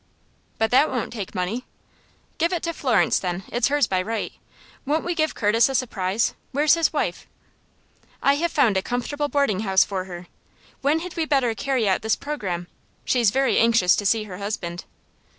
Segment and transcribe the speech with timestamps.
[0.57, 1.63] "But that won't take money."
[2.39, 3.43] "Give it to Florence, then.
[3.51, 4.35] It's hers by rights.
[4.83, 6.33] Won't we give Curtis a surprise?
[6.53, 7.27] Where's his wife?"
[8.19, 10.25] "I have found a comfortable boarding house for her.
[10.81, 12.65] When had we better carry out this programme?
[13.05, 14.85] She's very anxious to see her husband."